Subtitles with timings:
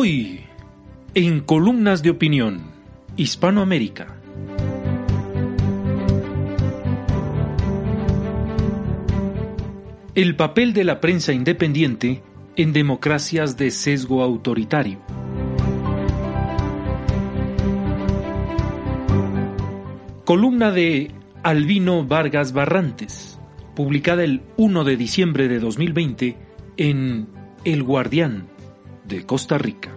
[0.00, 0.44] Hoy,
[1.14, 2.70] en Columnas de Opinión,
[3.16, 4.06] Hispanoamérica.
[10.14, 12.22] El papel de la prensa independiente
[12.54, 15.00] en democracias de sesgo autoritario.
[20.24, 21.10] Columna de
[21.42, 23.40] Albino Vargas Barrantes,
[23.74, 26.36] publicada el 1 de diciembre de 2020
[26.76, 27.26] en
[27.64, 28.57] El Guardián
[29.08, 29.90] de Costa Rica.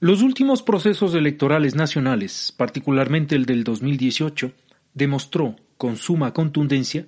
[0.00, 4.52] Los últimos procesos electorales nacionales, particularmente el del 2018,
[4.94, 7.06] demostró con suma contundencia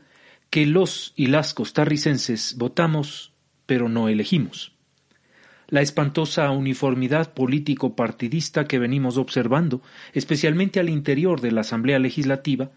[0.50, 3.32] que los y las costarricenses votamos,
[3.66, 4.72] pero no elegimos.
[5.68, 12.72] La espantosa uniformidad político-partidista que venimos observando, especialmente al interior de la Asamblea Legislativa,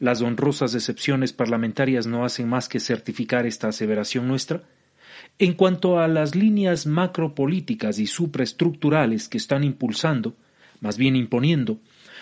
[0.00, 4.62] las honrosas excepciones parlamentarias no hacen más que certificar esta aseveración nuestra,
[5.38, 10.34] en cuanto a las líneas macropolíticas y supraestructurales que están impulsando,
[10.80, 11.78] más bien imponiendo,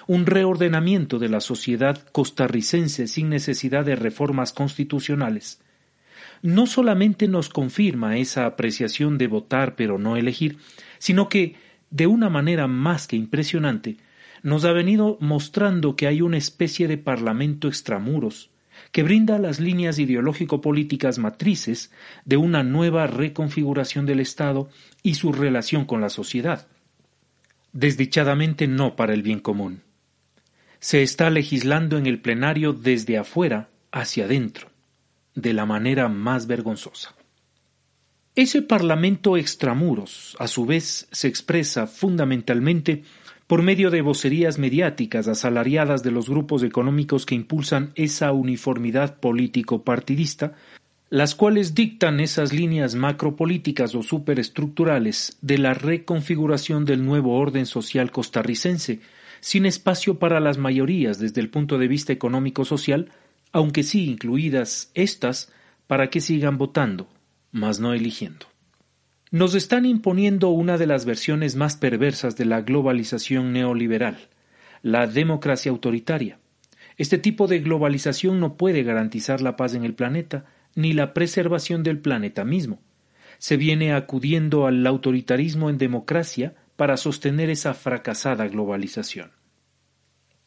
[0.06, 5.60] un reordenamiento de la sociedad costarricense sin necesidad de reformas constitucionales,
[6.42, 10.58] no solamente nos confirma esa apreciación de votar pero no elegir,
[10.98, 11.56] sino que,
[11.90, 13.96] de una manera más que impresionante,
[14.46, 18.50] nos ha venido mostrando que hay una especie de parlamento extramuros,
[18.92, 21.90] que brinda las líneas ideológico-políticas matrices
[22.24, 24.70] de una nueva reconfiguración del Estado
[25.02, 26.68] y su relación con la sociedad.
[27.72, 29.82] Desdichadamente no para el bien común.
[30.78, 34.68] Se está legislando en el plenario desde afuera hacia adentro,
[35.34, 37.16] de la manera más vergonzosa.
[38.36, 43.02] Ese parlamento extramuros, a su vez, se expresa fundamentalmente
[43.46, 50.54] por medio de vocerías mediáticas asalariadas de los grupos económicos que impulsan esa uniformidad político-partidista,
[51.10, 58.10] las cuales dictan esas líneas macropolíticas o superestructurales de la reconfiguración del nuevo orden social
[58.10, 59.00] costarricense,
[59.40, 63.12] sin espacio para las mayorías desde el punto de vista económico-social,
[63.52, 65.52] aunque sí incluidas éstas
[65.86, 67.06] para que sigan votando,
[67.52, 68.46] mas no eligiendo.
[69.32, 74.28] Nos están imponiendo una de las versiones más perversas de la globalización neoliberal,
[74.82, 76.38] la democracia autoritaria.
[76.96, 80.44] Este tipo de globalización no puede garantizar la paz en el planeta
[80.76, 82.80] ni la preservación del planeta mismo.
[83.38, 89.32] Se viene acudiendo al autoritarismo en democracia para sostener esa fracasada globalización.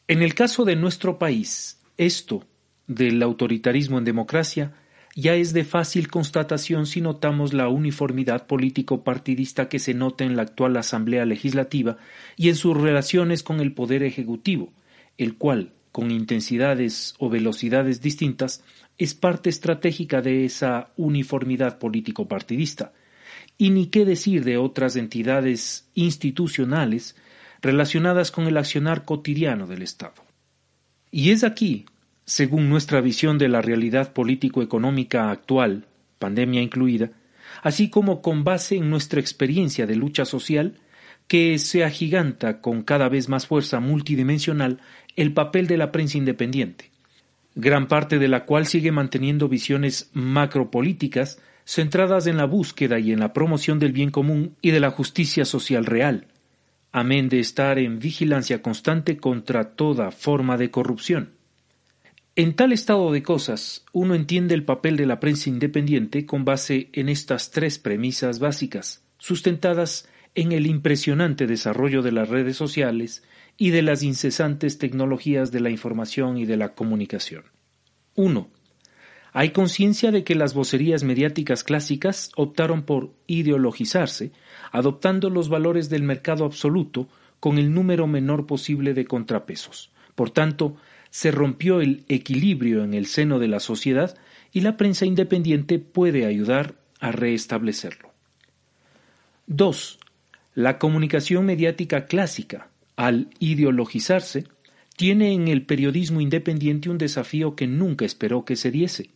[0.08, 2.46] En el caso de nuestro país, esto
[2.86, 4.72] del autoritarismo en democracia
[5.16, 10.42] ya es de fácil constatación si notamos la uniformidad político-partidista que se nota en la
[10.42, 11.96] actual Asamblea Legislativa
[12.36, 14.72] y en sus relaciones con el Poder Ejecutivo,
[15.18, 18.62] el cual, con intensidades o velocidades distintas,
[18.98, 22.92] es parte estratégica de esa uniformidad político-partidista.
[23.58, 27.16] Y ni qué decir de otras entidades institucionales
[27.60, 30.24] relacionadas con el accionar cotidiano del Estado.
[31.10, 31.86] Y es aquí
[32.30, 35.86] según nuestra visión de la realidad político-económica actual,
[36.20, 37.10] pandemia incluida,
[37.60, 40.78] así como con base en nuestra experiencia de lucha social,
[41.26, 44.78] que se agiganta con cada vez más fuerza multidimensional
[45.16, 46.92] el papel de la prensa independiente,
[47.56, 53.18] gran parte de la cual sigue manteniendo visiones macropolíticas centradas en la búsqueda y en
[53.18, 56.28] la promoción del bien común y de la justicia social real,
[56.92, 61.39] amén de estar en vigilancia constante contra toda forma de corrupción.
[62.40, 66.88] En tal estado de cosas, uno entiende el papel de la prensa independiente con base
[66.94, 73.22] en estas tres premisas básicas, sustentadas en el impresionante desarrollo de las redes sociales
[73.58, 77.44] y de las incesantes tecnologías de la información y de la comunicación.
[78.14, 78.48] 1.
[79.34, 84.32] Hay conciencia de que las vocerías mediáticas clásicas optaron por ideologizarse,
[84.72, 87.06] adoptando los valores del mercado absoluto
[87.38, 89.92] con el número menor posible de contrapesos.
[90.14, 90.76] Por tanto,
[91.10, 94.16] se rompió el equilibrio en el seno de la sociedad
[94.52, 98.12] y la prensa independiente puede ayudar a restablecerlo.
[99.46, 99.98] 2.
[100.54, 104.44] La comunicación mediática clásica, al ideologizarse,
[104.96, 109.10] tiene en el periodismo independiente un desafío que nunca esperó que se diese.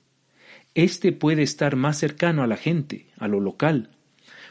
[0.74, 3.90] Este puede estar más cercano a la gente, a lo local,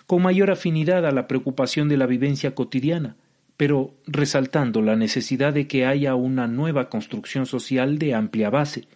[0.05, 3.15] con mayor afinidad a la preocupación de la vivencia cotidiana,
[3.57, 8.87] pero resaltando la necesidad de que haya una nueva construcción social de amplia base,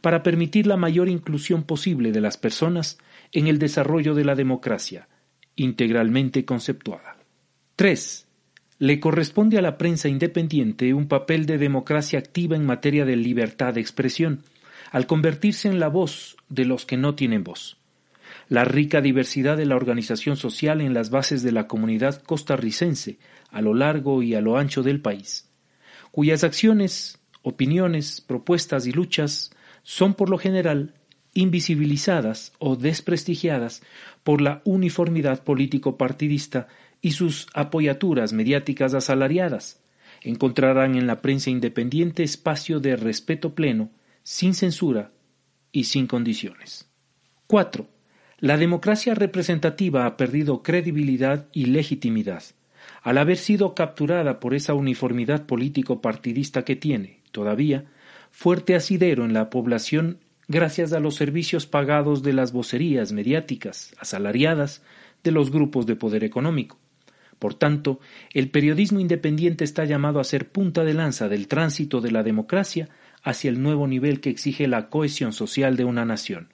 [0.00, 2.98] para permitir la mayor inclusión posible de las personas
[3.32, 5.08] en el desarrollo de la democracia,
[5.56, 7.16] integralmente conceptuada.
[7.76, 8.26] 3.
[8.78, 13.74] Le corresponde a la prensa independiente un papel de democracia activa en materia de libertad
[13.74, 14.42] de expresión,
[14.90, 17.76] al convertirse en la voz de los que no tienen voz.
[18.48, 23.18] La rica diversidad de la organización social en las bases de la comunidad costarricense
[23.50, 25.50] a lo largo y a lo ancho del país,
[26.10, 29.50] cuyas acciones, opiniones, propuestas y luchas
[29.82, 30.94] son por lo general
[31.34, 33.82] invisibilizadas o desprestigiadas
[34.22, 36.68] por la uniformidad político-partidista
[37.00, 39.82] y sus apoyaturas mediáticas asalariadas,
[40.22, 43.90] encontrarán en la prensa independiente espacio de respeto pleno,
[44.22, 45.12] sin censura
[45.70, 46.88] y sin condiciones.
[47.46, 47.93] 4.
[48.40, 52.42] La democracia representativa ha perdido credibilidad y legitimidad,
[53.02, 57.84] al haber sido capturada por esa uniformidad político-partidista que tiene, todavía,
[58.32, 64.82] fuerte asidero en la población gracias a los servicios pagados de las vocerías mediáticas asalariadas
[65.22, 66.78] de los grupos de poder económico.
[67.38, 68.00] Por tanto,
[68.32, 72.88] el periodismo independiente está llamado a ser punta de lanza del tránsito de la democracia
[73.22, 76.53] hacia el nuevo nivel que exige la cohesión social de una nación,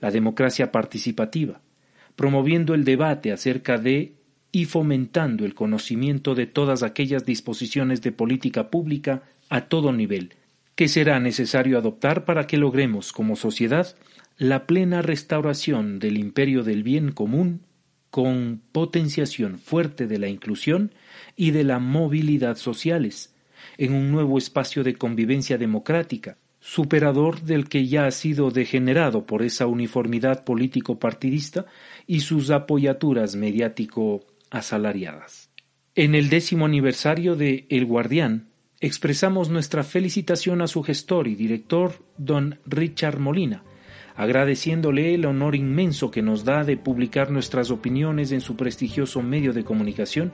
[0.00, 1.60] la democracia participativa,
[2.16, 4.14] promoviendo el debate acerca de
[4.50, 10.34] y fomentando el conocimiento de todas aquellas disposiciones de política pública a todo nivel,
[10.74, 13.94] que será necesario adoptar para que logremos como sociedad
[14.36, 17.62] la plena restauración del imperio del bien común
[18.10, 20.92] con potenciación fuerte de la inclusión
[21.36, 23.34] y de la movilidad sociales,
[23.76, 29.42] en un nuevo espacio de convivencia democrática, superador del que ya ha sido degenerado por
[29.42, 31.66] esa uniformidad político-partidista
[32.06, 35.50] y sus apoyaturas mediático-asalariadas.
[35.94, 38.48] En el décimo aniversario de El Guardián,
[38.80, 43.64] expresamos nuestra felicitación a su gestor y director, don Richard Molina,
[44.14, 49.52] agradeciéndole el honor inmenso que nos da de publicar nuestras opiniones en su prestigioso medio
[49.52, 50.32] de comunicación,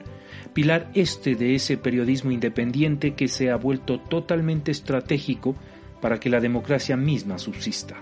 [0.53, 5.55] pilar este de ese periodismo independiente que se ha vuelto totalmente estratégico
[6.05, 7.95] para que la democracia misma subsista.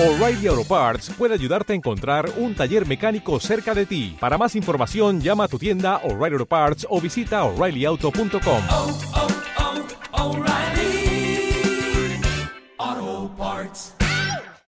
[0.00, 4.16] O'Reilly Auto Parts puede ayudarte a encontrar un taller mecánico cerca de ti.
[4.18, 9.31] Para más información, llama a tu tienda O'Reilly Auto Parts o visita oreillyauto.com.